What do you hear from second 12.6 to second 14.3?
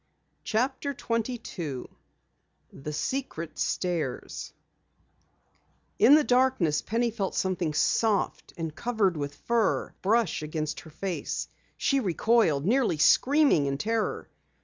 nearly screaming in terror.